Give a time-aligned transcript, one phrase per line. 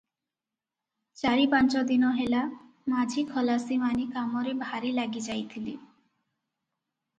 [1.19, 2.39] ଚାରି ପାଞ୍ଚ ଦିନ ହେଲା
[2.95, 5.79] ମାଝି ଖଲାସିମାନେ କାମରେ ଭାରି ଲାଗି ଯାଇଥିଲେ।